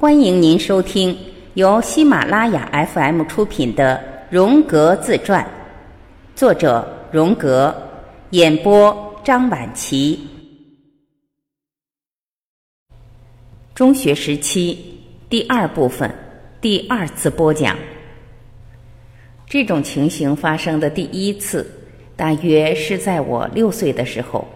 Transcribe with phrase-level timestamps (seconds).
[0.00, 1.18] 欢迎您收听
[1.54, 4.00] 由喜马拉雅 FM 出品的
[4.32, 5.44] 《荣格自传》，
[6.36, 7.74] 作者荣格，
[8.30, 10.20] 演播张晚琪。
[13.74, 16.08] 中学时期第二部分
[16.60, 17.76] 第二次播讲。
[19.48, 21.68] 这种情形发生的第一次，
[22.14, 24.46] 大约是在我六岁的时候。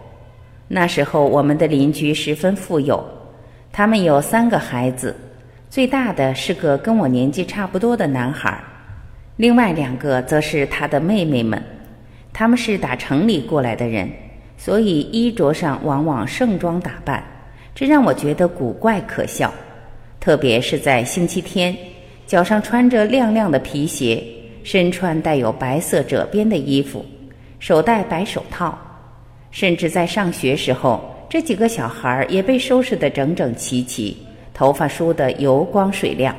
[0.68, 3.04] 那时候，我们的邻居十分富有，
[3.72, 5.16] 他们有三个孩子，
[5.72, 8.62] 最大的是个跟我年纪差不多的男孩，
[9.36, 11.62] 另外两个则是他的妹妹们。
[12.30, 14.06] 他们是打城里过来的人，
[14.58, 17.24] 所以衣着上往往盛装打扮，
[17.74, 19.50] 这让我觉得古怪可笑。
[20.20, 21.74] 特别是在星期天，
[22.26, 24.22] 脚上穿着亮亮的皮鞋，
[24.62, 27.02] 身穿带有白色褶边的衣服，
[27.58, 28.78] 手戴白手套。
[29.50, 34.14] 甚至在上学时候，这几个小孩也被收拾得整整齐齐，
[34.52, 36.34] 头发梳得油光水亮。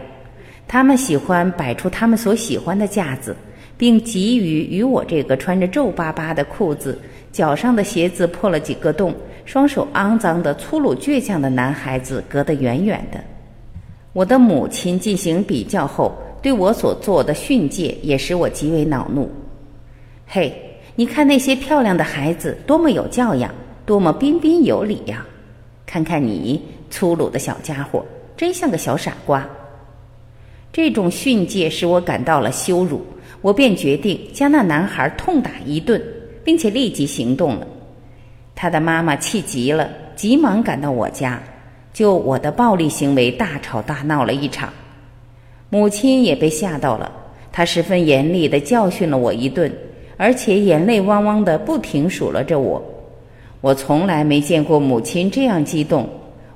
[0.68, 3.36] 他们喜欢摆出他们所喜欢的架子，
[3.78, 7.00] 并急于与我这个穿着皱巴巴的裤子、
[7.32, 9.14] 脚上的鞋子破了几个洞、
[9.46, 13.24] 双手肮脏的粗鲁倔强的男孩子隔得远远的。
[14.14, 19.30] 我的母亲进行比较后，对我所做的训诫也使我极为恼怒。
[20.28, 20.54] 嘿！
[20.96, 23.52] 你看那些漂亮的孩子多么有教养，
[23.84, 25.26] 多么彬彬有礼呀！
[25.88, 26.62] 看看你
[26.94, 28.06] 粗鲁的小家伙，
[28.38, 29.44] 真像个小傻瓜。
[30.72, 33.02] 这种训诫使我感到了羞辱，
[33.42, 36.00] 我便决定将那男孩痛打一顿，
[36.44, 37.66] 并且立即行动了。
[38.54, 41.42] 他的妈妈气急了，急忙赶到我家，
[41.92, 44.72] 就我的暴力行为大吵大闹了一场。
[45.72, 47.12] 母亲也被吓到了，
[47.52, 49.74] 她十分严厉地教训了我一顿。
[50.16, 52.80] 而且眼泪汪汪的，不停数落着我。
[53.62, 56.08] 我从来没见过母亲这样激动。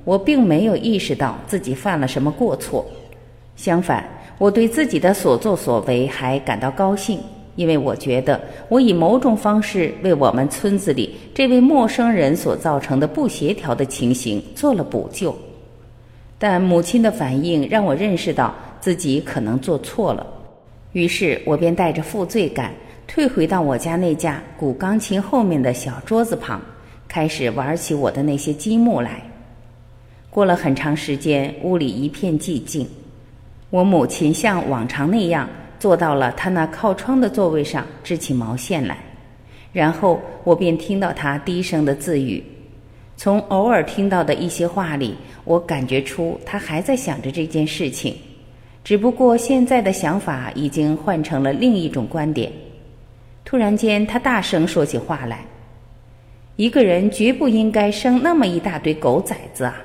[0.07, 2.85] 我并没有意识到自己犯了什么过错，
[3.57, 7.19] 相反，我对自己的所作所为还感到高兴，
[7.57, 15.35] 因为我觉得我以某种方式为我们村子里这位陌生人所造成的不协调的情形做了补救。
[16.39, 20.25] 但母亲的反应让我认识到自己可能做错了，
[20.93, 22.71] 于是我便带着负罪感。
[23.05, 26.61] 退回到我家那架古钢琴后面的小桌子旁，
[27.09, 29.21] 开始玩起我的那些积木来。
[30.29, 32.87] 过了很长时间，屋里一片寂静。
[33.69, 35.49] 我母亲像往常那样
[35.79, 38.97] 坐到了她那靠窗的座位上，织起毛线来。
[39.73, 42.43] 然后我便听到她低声的自语。
[43.15, 48.15] 从偶尔听到的一些话里，我感觉出她还在想着这件事情，
[48.83, 52.51] 只不过现在的想法已经换成了另一种观点。
[53.43, 55.45] 突然间，他大声说起话来
[56.57, 59.81] ：“一个人绝不应该生那么一大堆狗崽子啊！”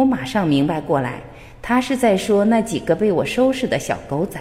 [0.00, 1.20] 我马上明白过来，
[1.60, 4.40] 他是在说那几个被我收拾的小狗仔。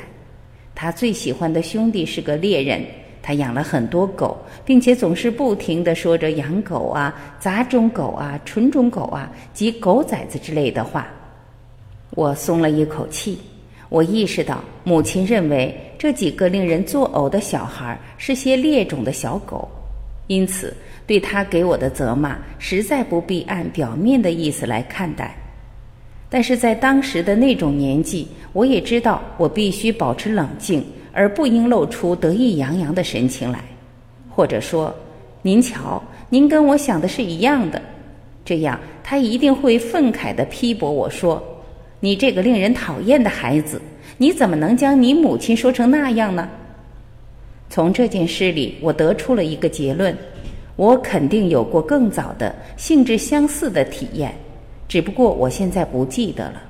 [0.74, 2.82] 他最喜欢的兄弟是个猎人，
[3.22, 11.06] 他养了很多狗，并且总是不停地说着养狗啊、杂种狗啊、纯种狗啊及狗崽子之类的话。
[12.12, 13.38] 我松了一口气。
[13.90, 19.68] 我意识到，母亲认为这几个令人作呕的小孩是些劣种的小狗，
[20.28, 20.74] 因此
[21.06, 25.36] 对他给我的责骂实在不必按表面的意思来看待。
[26.30, 33.60] 但是在当时的那种年纪，我也知道我必须保持冷静，而不应露出得意洋洋的神情来，
[34.30, 34.94] 或者说
[35.42, 37.82] ：“您瞧，您跟我想的是一样的。”
[38.46, 41.44] 这样，他一定会愤慨地批驳我说。
[42.00, 43.82] 你这个令人讨厌的孩子，
[44.18, 46.48] 你怎么能将你母亲说成那样呢？
[47.70, 50.16] 从这件事里，我得出了一个结论：
[50.76, 54.34] 我肯定有过更早的性质相似的体验，
[54.90, 56.64] 只不过我现在不记得了。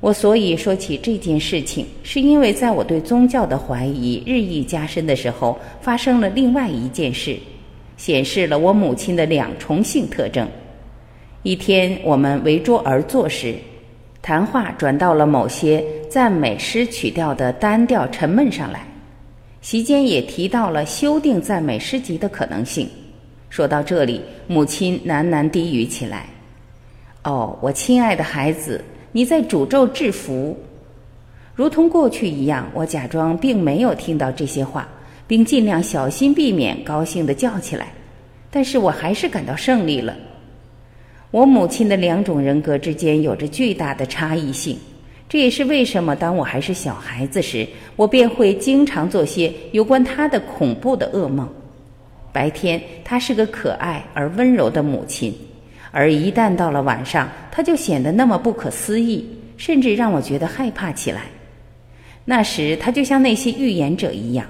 [0.00, 7.38] 我所以说起这件事情，是因为在我对宗教的怀疑日益加深的时候，发生了另外一件事，
[7.96, 10.48] 显示了我母亲的两重性特征。
[11.42, 13.54] 一天，我们围桌而坐时，
[14.22, 18.86] 谈话转到了某些赞美诗曲调的单调沉闷上来。
[19.60, 22.88] 席间也提到了修订赞美诗集的可能性。
[23.50, 26.26] 说到这里，母亲喃喃低语起来
[27.24, 28.82] ：“哦，我亲爱的孩子，
[29.12, 30.56] 你在诅咒制服。”
[31.54, 34.88] 如同过去一样，我假装并没有听到这些话，
[35.26, 37.88] 并尽量小心避免高兴地叫起来。
[38.50, 40.16] 但是我还是感到胜利了。
[41.30, 44.78] 我母亲的两种人格之间有着巨大的差异性，
[45.28, 51.48] 这也是为什么当我还是小孩子时，我便会经常做些有关她的恐怖的噩梦。
[52.32, 55.32] 白天，她是个可爱而温柔的母亲，
[55.90, 61.22] 而一旦到了晚上，他就显得那么不可思议，甚至让我觉得害怕起来。
[62.24, 64.46] 那时，他就像那些预言者一样，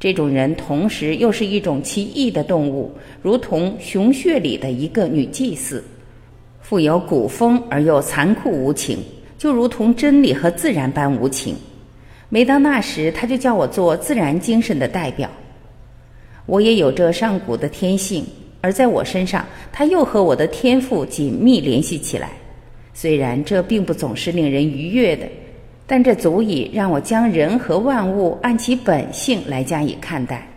[0.00, 2.92] 这种人同时又是一种奇异的动物，
[3.22, 5.84] 如同熊穴里的一个女祭司，
[6.60, 8.98] 富有古风而又残酷无情，
[9.38, 11.54] 就如同真理和自然般无情。
[12.28, 15.30] 每当那时，他就叫我做自然精神的代表。
[16.46, 18.26] 我也有着上古的天性，
[18.64, 22.30] 而在我身上，他又和我的天赋紧密联系起来。
[22.94, 25.28] 虽然这并不总是令人愉悦的，
[25.86, 30.48] 但这足以让我将人和万物按其本性来加以看待。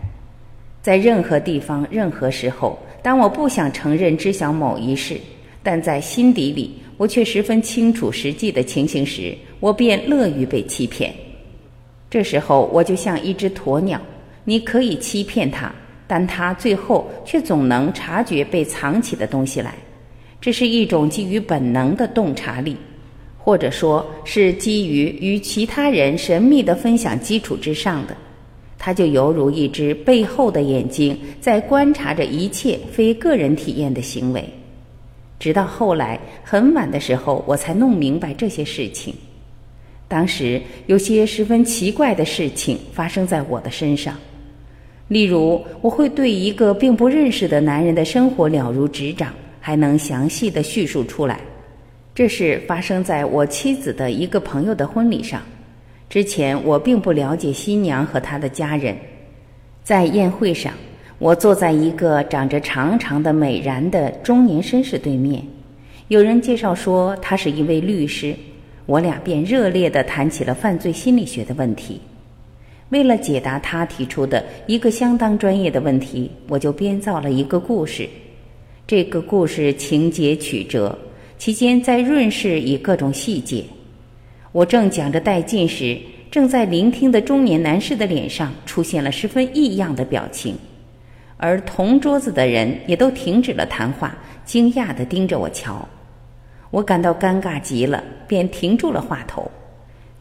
[0.80, 5.20] 在任何地方、任何时候，当我不想承认知晓某一事，
[5.62, 11.12] 但在心底里我却十分清楚实际的情形时，我便乐于被欺骗。
[12.08, 14.00] 这时候，我就像一只鸵鸟。
[14.44, 15.70] 你可以欺骗它，
[16.08, 19.74] 但他最后却总能察觉被藏起的东西来。
[20.40, 22.76] 这是一种基于本能的洞察力，
[23.36, 28.16] 或者说是基于与其他人神秘的分享基础之上的。
[28.78, 34.48] 它就犹如一只背后的眼睛，在观察着一切非个人体验的行为。
[35.40, 39.12] 直到后来很晚的时候，我才弄明白这些事情。
[40.06, 44.16] 当时有些十分奇怪的事情发生在我的身上。
[45.08, 51.40] 例如，我会对一个并不认识的男人的生活了如指掌，还能详细的叙述出来。
[52.14, 55.40] 这是发生在我妻子的一个朋友的婚礼上。
[56.10, 58.96] 之前我并不了解新娘和她的家人。
[59.82, 60.72] 在宴会上，
[61.18, 65.42] 我坐在一个长着长长的美髯的中年绅士对面。
[66.08, 68.34] 有人介绍说他是一位律师，
[68.84, 72.00] 我俩便热烈地谈起了犯罪心理学的问题。
[72.90, 78.08] 为了解答他提出的一个相当专业的问题，我就编造了一个故事。
[78.86, 80.98] 这个故事情节曲折，
[81.36, 83.62] 期间在润饰以各种细节。
[84.52, 85.98] 我正讲着带劲时，
[86.30, 90.56] 正在聆听的中年男士的脸上出现了十分异样的表情，
[91.36, 95.86] 而同桌子的人也都停止了谈话，惊讶地盯着我瞧。
[96.70, 99.50] 我感到尴尬极了，便停住了话头。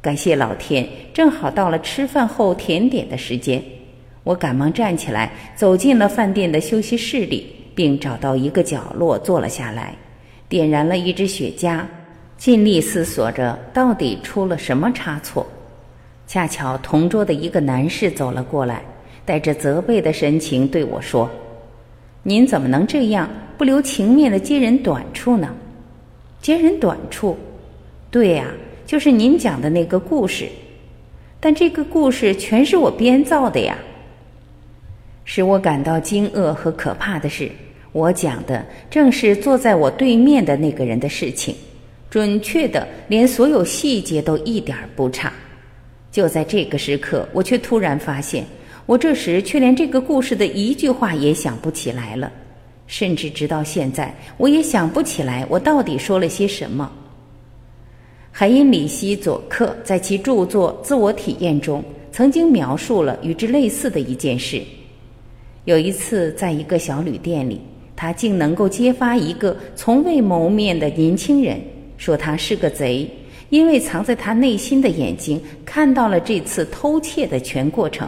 [0.08, 3.62] 感谢老天，正好到了吃饭后甜点的时间，
[4.24, 9.94] 我赶忙站起来，走进了饭店的休息室里，并找到一个角落坐了下来，
[10.48, 11.82] 点燃了一支雪茄，
[12.38, 15.46] 尽力思索着到底出了什么差错。
[16.26, 18.82] 恰巧同桌的一个男士走了过来，
[19.26, 21.30] 带着责备的神情对我说
[22.24, 25.54] ：“您怎么能这样不留情面的揭人短处呢？
[26.42, 27.38] 揭人短处，
[28.10, 28.46] 对呀。”
[28.88, 30.48] 就是您讲的那个故事，
[31.42, 33.78] 但这个故事全是我编造的呀。
[35.26, 37.52] 使我感到惊愕和可怕的是，
[37.92, 41.54] 我讲的正是坐在我对面的那个人的事情，
[42.10, 45.34] 准确的连所有细节都一点不差。
[46.10, 48.46] 就在这个时刻，我却突然发现，
[48.86, 52.32] 我这时却连这个故事的一句话也想不起来了，
[52.88, 56.90] 甚至直到现在，我也想不起来我到底说了些什么。
[58.40, 64.62] 海因里希·佐克在其著作《自我体验》中曾经描述了与之类似的一件事。
[65.66, 67.60] 有一次，在一个小旅店里，
[67.96, 71.60] 他竟能够揭发一个从未谋面的年轻人，
[71.98, 73.10] 说他是个贼，
[73.50, 78.08] 因为藏在他内心的眼睛看到了这次偷窃的全过程。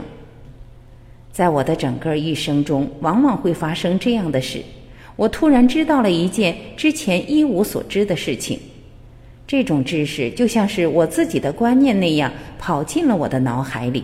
[1.32, 4.62] 在我的整个一生中，往往会发生这样的事：
[5.15, 8.60] 我突然知道了一件之前一无所知的事情。
[9.50, 14.03] 这种知识就像是我自己的观念那样跑进了我的脑海里。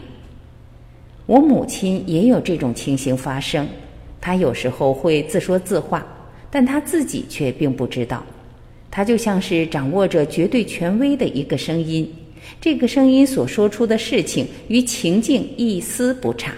[1.27, 3.67] 我母亲也有这种情形发生，
[4.19, 6.03] 她有时候会自说自话，
[6.49, 8.23] 但她自己却并不知道。
[8.89, 12.11] 她就像是掌握着绝对权威的一个声音，
[12.59, 16.55] 这个声音所说出的事情与情境一丝不差。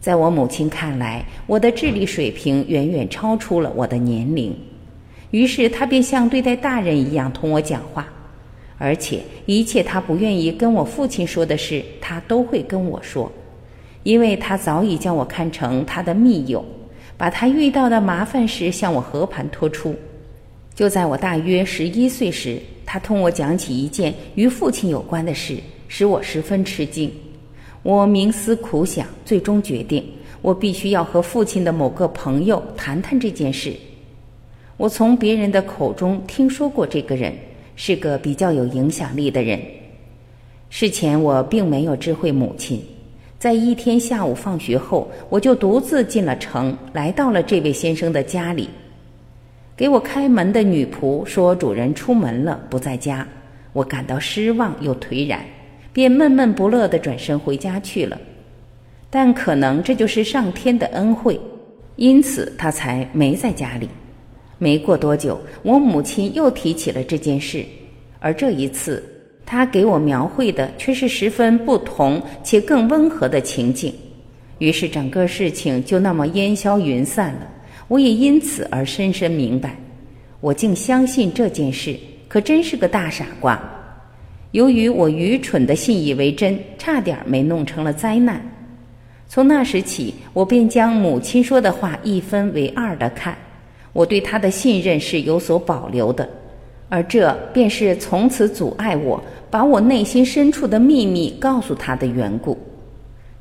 [0.00, 4.52] 在我母亲看来，我的智力水平远远超出了我的年龄。
[5.34, 8.06] 于是他便像对待大人一样同我讲话，
[8.78, 13.28] 而且一切他不愿意跟我父亲说的事，他都会跟我说，
[14.04, 16.64] 因为他早已将我看成他的密友，
[17.16, 19.92] 把他遇到的麻烦事向我和盘托出。
[20.72, 25.56] 就在我大约十一岁时，他同我讲起一件与父亲有关的事，
[25.88, 27.10] 使我十分吃惊。
[27.82, 30.04] 我冥思苦想，最终决定，
[30.42, 33.72] 我必须要和父亲的某个朋友谈谈这件事。
[34.76, 37.32] 我从别人的口中听说过这个人
[37.76, 39.60] 是个比较有影响力的人。
[40.68, 42.82] 事前我并没有知会母亲，
[43.38, 48.68] 在一天下午放学后，我就独自进了城，来到了这位先生的家里。
[49.76, 53.26] 给我开门的女仆说主人出门了，不在家。
[53.72, 55.40] 我感到失望又颓然，
[55.92, 58.18] 便闷闷不乐地转身回家去了。
[59.10, 61.40] 但可能这就是上天的恩惠，
[61.94, 63.88] 因此他才没在家里。
[64.64, 67.62] 没过多久，我母亲又提起了这件事，
[68.18, 69.04] 而这一次，
[69.44, 73.92] 她给我描绘的却是十分不同且更温和的情景。
[74.60, 77.46] 于是整个事情就那么烟消云散了。
[77.88, 79.76] 我也因此而深深明白，
[80.40, 81.94] 我竟相信这件事，
[82.26, 83.62] 可真是个大傻瓜。
[84.52, 88.40] 由于我愚蠢的信以为真，差点没弄成了灾难。
[89.28, 93.36] 从那时起，我便将母亲说的话一分为二的看。
[93.94, 96.28] 我对他的信任是有所保留的，
[96.90, 102.58] 而这便是从此阻碍我把我内心深处的秘密告诉他的缘故。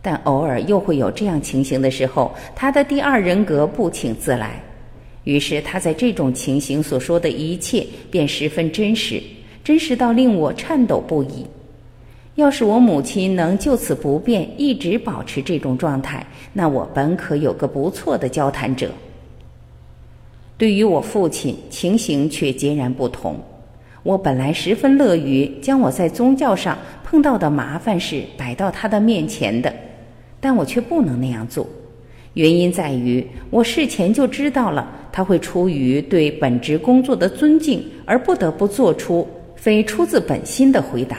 [0.01, 4.61] 但偶尔又会有这样情形的时候，他的第二人格不请自来，
[5.23, 9.21] 于是他在这种情形所说的一切便十分真实，
[9.63, 11.45] 真实到令我颤抖不已。
[12.35, 18.91] 要是我母亲能就此不变，一直保持这种状态，那我本可有个不错的交谈者。
[20.63, 23.35] 对于我父亲，情形却截然不同。
[24.01, 29.73] 我本来十分乐于将我在宗教上碰到的麻烦事摆到他的面前的，
[30.39, 31.67] 但我却不能那样做。
[32.35, 39.27] 原因在于，我事前就知道了他会出于对本职工作的尊敬而不得不做出
[39.57, 41.17] 非出自本心的回答，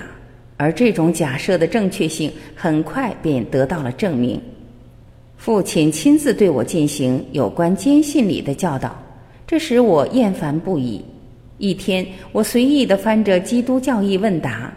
[0.57, 4.41] 而这种假设的正确性很快便得到了证明。
[5.37, 9.04] 父亲亲自对我进行有关坚信礼的教导。
[9.47, 11.01] 这使我厌烦不已。
[11.59, 14.73] 一天，我随意地翻着《基督教义问答》，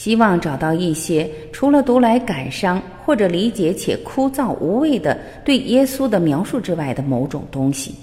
[0.00, 7.94] 希望找到一些除了读来感伤或者理解且枯燥无味的对耶稣的描述之外的某种东西。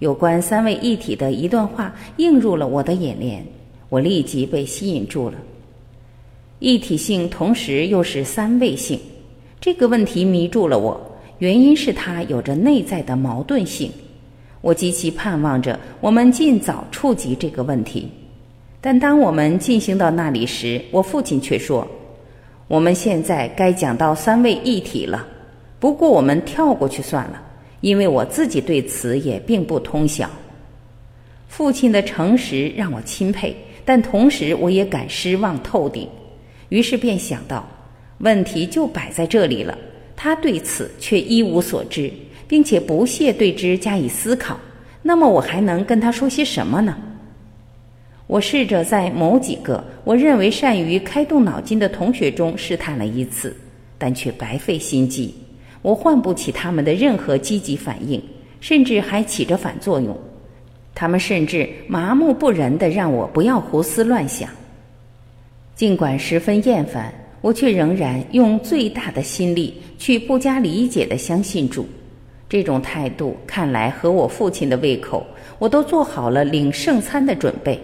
[0.00, 3.44] 有关三位一体的一段话映入了我的眼帘，
[3.88, 5.36] 我立即被吸引住了。
[6.58, 8.98] 一体性同时又是三位性，
[9.60, 11.00] 这个问题迷住了我，
[11.38, 13.90] 原因是它有着内在的矛盾性。
[14.60, 18.08] 我极其盼望着我们尽早触及这个问题，
[18.80, 21.86] 但当我们进行到那里时，我父亲却说
[22.66, 25.26] ：“我们现在该讲到三位一体了，
[25.78, 27.40] 不过我们跳过去算了，
[27.80, 30.28] 因为我自己对此也并不通晓。”
[31.46, 36.06] 父亲的诚实让我钦佩，但同时我也感失望透顶。
[36.68, 37.66] 于是便想到，
[38.18, 39.78] 问题就摆在这里了，
[40.14, 42.12] 他对此却一无所知。
[42.48, 44.58] 并且不屑对之加以思考，
[45.02, 46.96] 那么我还能跟他说些什么呢？
[48.26, 53.56] 我试着在某几个我认为善于开动脑筋的同学中试探了一次，
[53.96, 55.34] 但却白费心机。
[55.80, 58.22] 我唤不起他们的任何积极反应，
[58.60, 60.14] 甚至还起着反作用。
[60.94, 64.50] 他们甚至麻木不仁地让我不要胡思乱想。
[65.74, 71.86] 尽管十分厌烦，我却仍然用最大的心力去不加理解地相信主。
[72.48, 75.26] 这种态度看来合我父亲的胃口，
[75.58, 77.78] 我都做好了领圣餐的准备。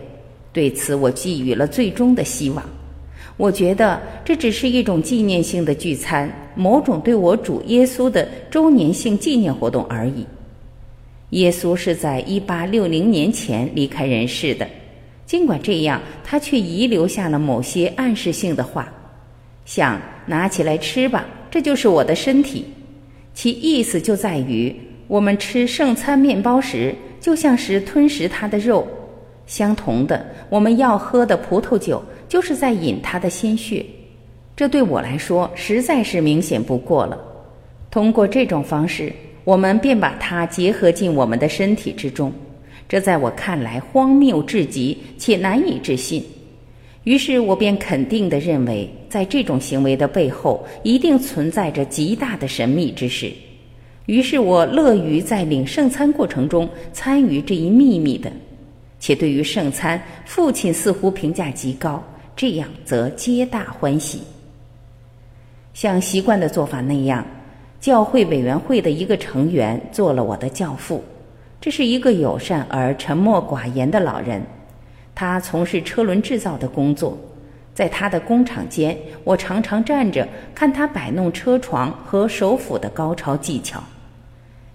[0.52, 2.64] 对此，我寄予了最终的希望。
[3.36, 10.24] 我觉得这只是一种纪念性的聚餐，某种对我主耶稣的周年性纪念活动而已。
[11.30, 14.68] 耶稣是在一八六零年前离开人世的，
[15.26, 18.92] 尽管这样，他却遗留下了某些暗示性的话，
[19.64, 22.64] 像“拿起来吃吧，这就是我的身体”。
[23.34, 24.74] 其意思就在于，
[25.08, 28.86] 我们吃圣餐面包时，就像是吞食它的肉；
[29.46, 33.84] 相同的，我们要喝的葡萄酒，就是在饮它的鲜血。
[34.56, 37.20] 这对我来说实在是明显不过了。
[37.90, 39.12] 通过这种方式，
[39.42, 42.32] 我们便把它结合进我们的身体之中。
[42.88, 46.24] 这在我看来荒谬至极，且难以置信。
[47.02, 53.32] 于是我便肯定地认为，在这种行为的背后，一定存在着极大的神秘之事。
[54.06, 58.28] 于是我乐于在领圣餐过程中参与这一秘密的，
[58.98, 62.02] 且对于圣餐，父亲似乎评价极高，
[62.34, 64.22] 这样则皆大欢喜。
[65.74, 67.24] 像习惯的做法那样，
[67.80, 71.00] 教会委员会的一个成员做了我的教父，
[71.60, 74.42] 这是一个友善而沉默寡言的老人。
[75.14, 77.16] 他从事车轮制造的工作，
[77.74, 83.82] 在他的工厂间，我常常站着看他摆弄车床和手斧的高超技巧。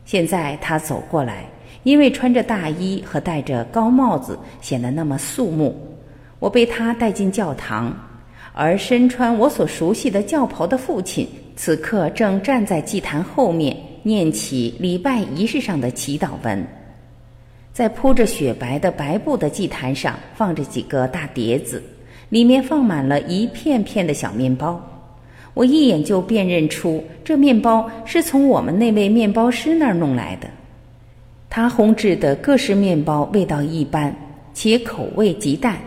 [0.03, 1.45] 现在他走过来，
[1.83, 5.73] 因为穿着大衣和戴着高帽子，显得那么肃穆。
[6.39, 7.95] 我被他带进教堂，
[8.53, 16.67] 而身穿我所熟悉的教袍的父亲，此刻正站在祭坛后面，念起礼拜仪式上的祈祷文。
[17.71, 21.81] 在铺着雪白的白布的祭坛上放着几个大碟子，
[22.29, 24.81] 里面放满了一片片的小面包。
[25.53, 30.47] 我一眼就辨认出这面包是从我们那位面包师那儿弄来的。
[31.49, 34.15] 他烘制的各式面包味道一般，
[34.53, 35.77] 且口味极淡。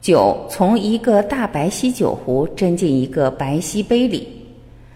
[0.00, 4.26] 酒从一个大白锡酒壶斟进一个白锡杯里。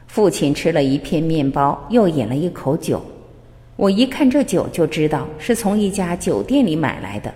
[0.07, 3.03] 父亲吃了一片面包，又饮了一口酒。
[3.77, 7.35] 我一看这酒，就知道是从一家酒店里买来的。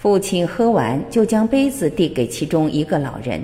[0.00, 3.42] 父亲喝完，就将杯子递给其中一个老人。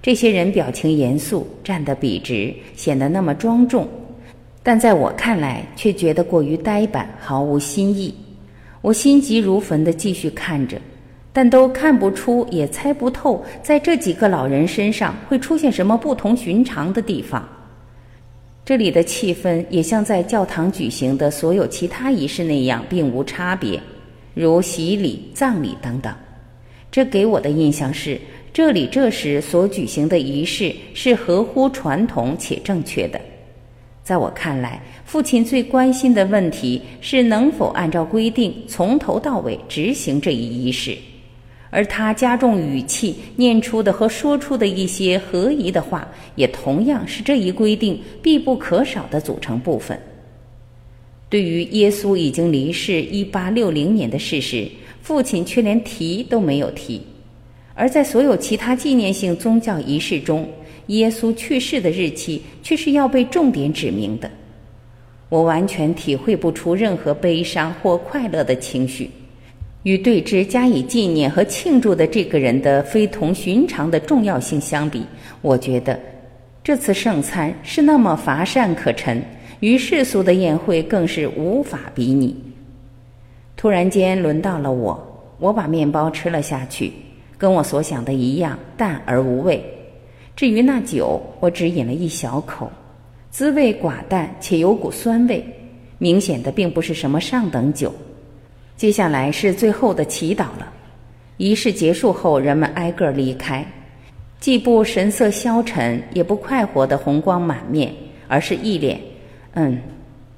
[0.00, 3.88] 这些人表情严肃，站得笔直，显得那么庄重，
[4.62, 8.14] 但在我看来，却觉得过于呆板，毫无新意。
[8.80, 10.80] 我心急如焚地继续看着，
[11.32, 17.46] 但都看不出，也猜不透，在这几个老人身上会出现什么不同寻常的地方。
[18.64, 23.80] 这里的气氛也像在教堂举行的所有其他仪式那样，并无差别，
[24.34, 26.14] 如洗礼、葬礼等等。
[26.90, 28.20] 这给我的印象是，
[28.52, 33.20] 这里这时所举行的仪式是合乎传统且正确的。
[34.02, 40.96] 在我看来，父亲最关心的问题是能否按照规定从头到尾执行这一仪式。
[41.72, 49.96] 而他加重语气念出的和说出的一些合宜的话，也同样是这一规定必不可少的组成部分。
[51.30, 54.68] 对于耶稣已经离世一八六零年的事实，
[55.00, 57.00] 父亲却连提都没有提；
[57.74, 60.46] 而在所有其他纪念性宗教仪式中，
[60.88, 64.28] 耶稣去世的日期却是要被重点指明的。
[65.28, 69.08] 我完全体会不出任何悲伤或快乐的情绪。
[69.84, 75.02] 与对之加以纪念和庆祝的这个人的非同寻常的重要性相比，
[75.40, 75.98] 我觉得
[76.62, 79.22] 这次圣餐是那么乏善可陈，
[79.60, 82.34] 与世俗的宴会更是无法比拟。
[83.56, 84.98] 突然间轮到了我，
[85.38, 86.92] 我把面包吃了下去，
[87.36, 89.62] 跟我所想的一样淡而无味。
[90.34, 92.70] 至于那酒，我只饮了一小口，
[93.30, 95.44] 滋味寡淡且有股酸味，
[95.98, 97.92] 明显的并不是什么上等酒。
[98.78, 100.72] 接下来是最后的祈祷了。
[101.36, 103.66] 仪式结束后，人们挨个离开，
[104.38, 107.92] 既不神色消沉，也不快活的红光满面，
[108.26, 108.98] 而是一脸
[109.54, 109.78] “嗯，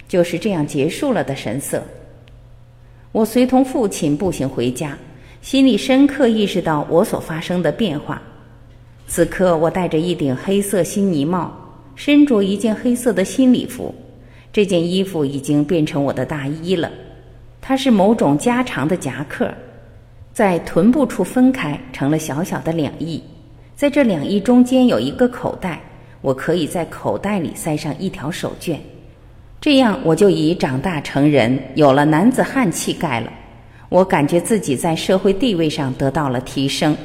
[0.09, 1.83] 就是这样结束了”的神色。
[3.12, 4.96] 我随同父亲步行回家，
[5.42, 8.20] 心里深刻意识到我所发生的变化。
[9.07, 11.53] 此刻，我戴着一顶黑色新呢帽，
[11.94, 13.94] 身着一件黑色的新礼服，
[14.51, 16.90] 这件衣服已经变成我的大衣了。
[17.61, 19.53] 它是某种加长的夹克，
[20.33, 23.22] 在臀部处分开，成了小小的两翼。
[23.77, 25.81] 在这两翼中间有一个口袋，
[26.22, 28.79] 我可以在口袋里塞上一条手绢，
[29.62, 33.33] 这样我就已长大成人，有了男子汉气概了。
[33.90, 36.96] 我感觉自己在社会地位上得到了提升，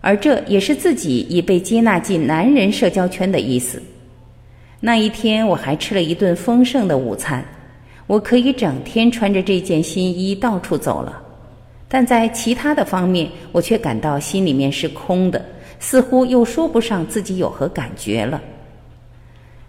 [0.00, 3.80] 而这也是自己已被接纳进男人社交圈的意思。
[4.80, 7.44] 那一天，我还吃了一顿丰盛的午餐。
[8.08, 11.22] 我可以整天穿着这件新衣到处走了，
[11.86, 15.40] 但在其他的方面，我却感到心里面是空的，
[15.78, 18.42] 似乎又说不上自己有何感觉了。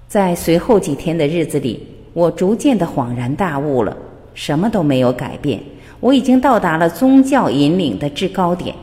[0.08, 3.98] 在随后几天的日子里，我逐渐的恍然大悟了，
[4.34, 5.60] 什么都没有改变，
[6.00, 8.76] 我已经到达了宗教引领的制高点。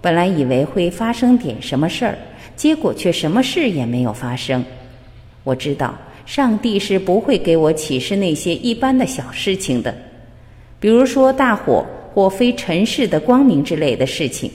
[0.00, 2.18] 本来以为会发生点什么事儿，
[2.56, 4.64] 结果却什么事也没有发生。
[5.44, 5.94] 我知道。
[6.26, 9.94] 上帝是不会给我启示那些一般的小事情的，
[10.80, 14.50] 比如说大火或非尘世的光明之类的事情。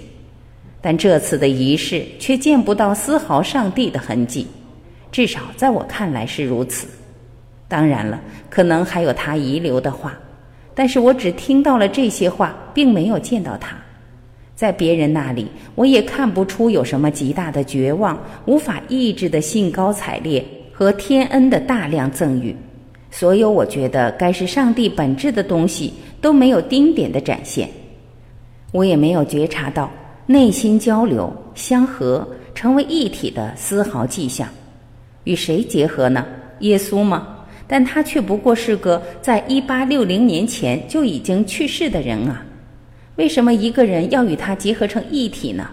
[0.81, 4.47] 但这次的仪式却见不到丝毫上帝的痕迹，
[5.11, 6.87] 至少在我看来是如此。
[7.69, 10.17] 当然了，可能还有他遗留的话，
[10.75, 13.77] 但是我只听到了这些话，并没有见到他。
[14.55, 20.43] 在别人那里，我也看不出有什么极大的绝望，无法抑制的兴高采烈。
[20.71, 22.55] 和天恩的大量赠予，
[23.11, 27.69] 所有我觉得该是上帝本质的东西都没有丁点的展现，
[28.71, 29.91] 我也没有觉察到
[30.25, 34.47] 内心交流相合成为一体的丝毫迹象。
[35.25, 36.25] 与谁结合呢？
[36.59, 37.27] 耶稣吗？
[37.71, 42.43] 但他却不过是个在一八六零年前就已经去世的人啊！
[43.17, 45.69] 为什么一个人要与他结合成一体呢？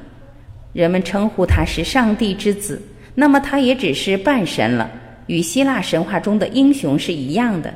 [0.75, 2.83] 人们称呼他是上帝之子。
[3.15, 4.91] 那么他也只是半神了，
[5.27, 7.73] 与希腊神话中的英雄是一样的。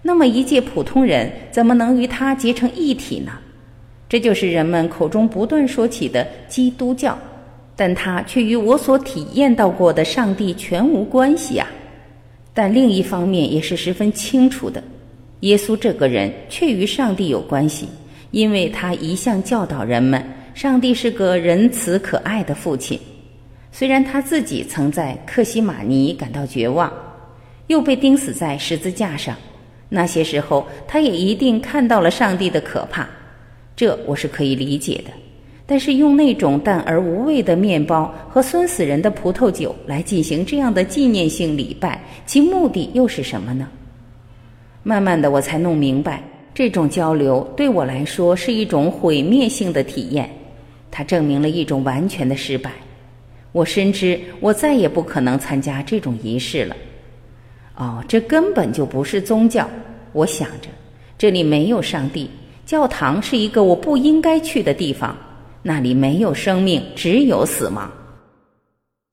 [0.00, 3.32] 那么一介普通人怎么能与他结成一体呢？
[4.08, 7.18] 这就是人们口中不断说起的基督教，
[7.76, 11.68] 但他却与我所体验到过的上帝全无关系啊！
[12.58, 14.82] 但另一方面也是十分清楚的，
[15.42, 17.86] 耶稣这个人却与上帝有关系，
[18.32, 20.20] 因为他一向教导人们，
[20.54, 22.98] 上帝是个仁慈可爱的父亲。
[23.70, 26.92] 虽然他自己曾在克西马尼感到绝望，
[27.68, 29.36] 又被钉死在十字架上，
[29.88, 33.08] 那些时候他也一定看到了上帝的可怕，
[33.76, 35.12] 这我是可以理解的。
[35.70, 43.68] 但是用那种淡而无味的面包和酸死人的葡萄酒来进行这样的纪念性礼拜，其目的又是什么呢？
[44.82, 46.22] 慢慢的，我才弄明白，
[46.54, 50.30] 这种交流对我来说是一种毁灭性的体验，
[50.90, 52.70] 它证明了一种完全的失败。
[53.52, 56.74] 我深知我再也不可能参加这种仪式了。
[57.76, 59.68] 哦，这根本就不是宗教。
[60.14, 60.70] 我想着，
[61.18, 62.30] 这里没有上帝，
[62.64, 65.14] 教堂是一个我不应该去的地方。
[65.62, 67.90] 那里没有生命，只有死亡。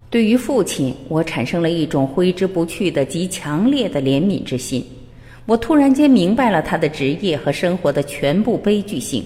[0.09, 4.85] 对于父亲，我产生了一种挥之不去的极强烈的怜悯之心。
[5.45, 9.23] 我突然间明白了他的职业和生活的全部悲剧性。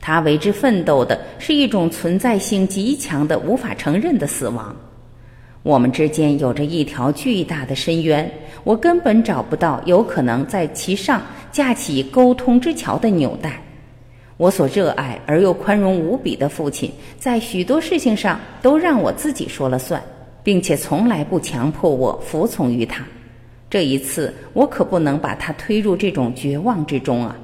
[0.00, 4.74] 他为之奋斗的是一种存在性极强的、无法承认的死亡。
[5.62, 8.30] 我们之间有着一条巨大的深渊，
[8.64, 13.60] 我根本找不到有可能在其上架起沟通之桥的纽带。
[14.36, 20.02] 我所热爱而又宽容无比的父亲，在许多事情上都让我自己说了算，
[20.42, 23.04] 并且从来不强迫我服从于他。
[23.70, 27.36] 这一次，我可不能把他推入这种绝望之中啊！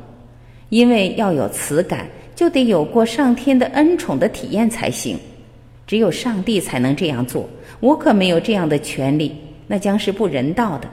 [0.68, 5.18] 因为要有此感，就得有过上天的恩宠的体验才行。
[5.86, 7.48] 只有上帝才能这样做，
[7.80, 9.34] 我可没有这样的权利，
[9.66, 10.88] 那将是不人道的。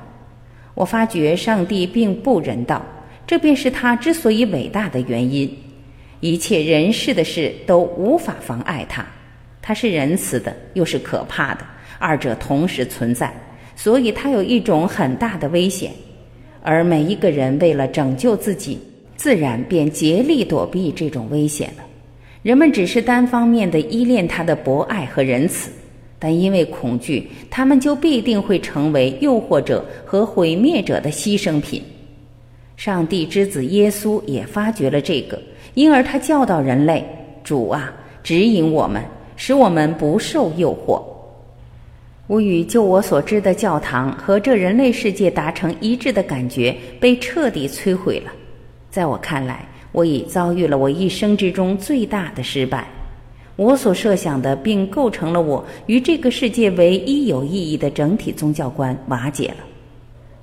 [0.73, 2.83] 我发觉上帝并不人道，
[3.27, 5.47] 这便是他之所以伟大的原因。
[6.19, 9.05] 一切人世的事都无法妨碍他，
[9.61, 11.61] 他是仁慈的，又是可怕的，
[11.99, 13.31] 二者同时存在，
[13.75, 15.91] 所以他有一种很大的危险，
[16.63, 18.79] 而每一个人为了拯救自己，
[19.15, 21.83] 自然便竭力躲避这种危险了。
[22.41, 25.69] 人们只是单方面的依恋他的博爱和仁慈，
[26.17, 31.83] 但因为恐惧，他们就必定会成为诱惑者和毁灭者的牺牲品。
[32.77, 35.37] 上帝之子耶稣也发觉了这个。
[35.73, 37.05] 因而他教导人类
[37.43, 37.91] ：“主啊，
[38.23, 39.03] 指引我们，
[39.35, 41.03] 使我们不受诱惑。”
[42.27, 48.31] 我与就我所知的教堂和这人类世界达成一致的感觉被彻底摧毁了。
[48.89, 52.87] 在我看来，我已遭遇了我一生之中最大的失败。
[53.55, 59.63] 我所设想的，并构成了我与这个世界唯一有意义的整体宗教观瓦解了，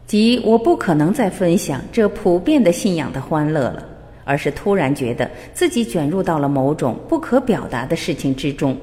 [0.07, 3.89] 即我不可能再分享这普遍的信仰的欢乐了。
[4.27, 8.75] 而是突然觉得自己卷入到了某种不可表达的事情之中，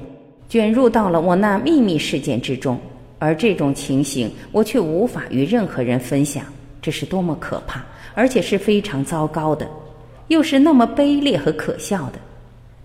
[0.48, 2.78] 卷入到了我那秘密事件之中，
[3.18, 6.44] 而这种情形我却无法与任何人分享，
[6.80, 9.68] 这是多么可怕，而且是非常糟糕的，
[10.28, 12.20] 又是那么卑劣和可笑的。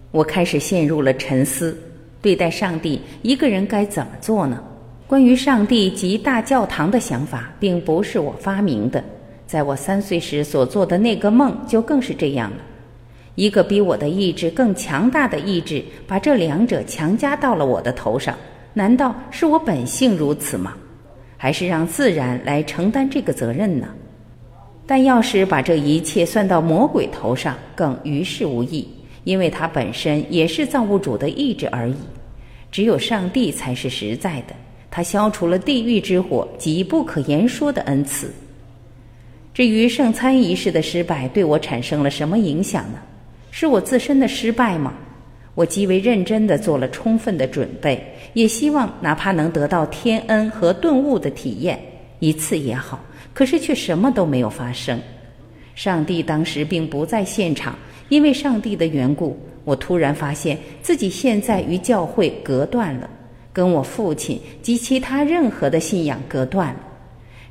[0.10, 1.78] 我开始陷入了沉思，
[2.23, 4.60] 对待上帝，一个人该怎么做呢？
[5.08, 9.02] 关于上帝及大教堂的想法，并不是我发明的。
[9.46, 12.58] 在我三岁时所做的那个梦，就更是这样了。
[13.36, 18.36] 一个比我的意志更强大的意志，把这两者强加到了我的头上。
[18.74, 20.74] 难道是我本性如此吗？
[21.38, 23.88] 还是让自然来承担这个责任呢？
[24.86, 28.86] 但要是把这一切算到魔鬼头上，更于事无益，
[29.24, 31.96] 因为它本身也是造物主的意志而已。
[32.70, 34.54] 只有上帝才是实在的，
[34.98, 38.34] 他消除了地狱之火及不可言说的恩赐。
[39.54, 42.98] 至于圣餐仪式的失败对我产生了什么影响呢？
[43.52, 44.96] 是我自身的失败吗？
[45.54, 51.80] 我极为认真地做了充分的准备，也希望哪怕能得到天恩和顿悟的体验
[52.18, 53.00] 一次也好。
[53.36, 55.00] 可是却什么都没有发生。
[55.76, 57.78] 上帝当时并不在现场，
[58.10, 63.08] 因为上帝的缘故，我突然发现自己现在与教会隔断了，
[63.58, 66.76] 跟我父亲及其他任何的信仰隔断。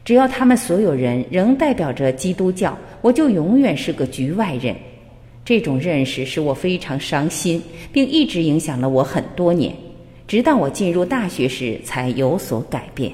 [0.04, 4.72] 只要他们所有人仍代表着基督教，我就永远是个局外人。
[5.44, 9.74] 这种认识使我非常伤心，并一直影响了我很多年，
[10.28, 13.10] 直到我进入大学时才有所改变。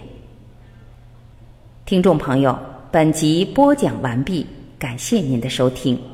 [1.87, 2.55] 听众朋友，
[2.90, 4.44] 本集播讲完毕，
[4.78, 6.12] 感谢您的收听。